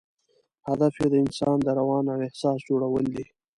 [0.67, 3.25] هدف یې د انسان د روان او احساس جوړول دي.